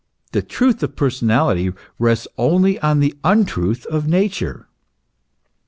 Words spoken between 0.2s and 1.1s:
The truth of